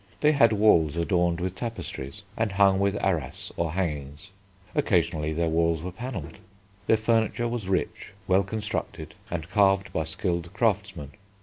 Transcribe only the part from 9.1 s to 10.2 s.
and carved by